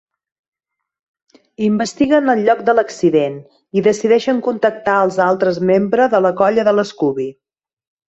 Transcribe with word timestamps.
Investiguen 1.67 2.31
el 2.35 2.41
lloc 2.49 2.65
de 2.71 2.75
l'accident 2.79 3.37
i 3.81 3.85
decideixen 3.91 4.43
contactar 4.51 4.99
els 5.05 5.23
altres 5.31 5.63
membre 5.75 6.13
de 6.17 6.27
la 6.29 6.37
colla 6.45 6.71
de 6.73 6.79
l'Scooby. 6.79 7.33